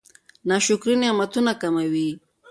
ناشکري 0.49 0.95
نعمتونه 1.03 1.51
کموي. 1.61 2.09